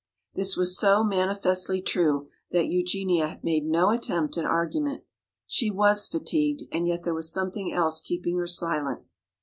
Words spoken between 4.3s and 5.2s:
at argument.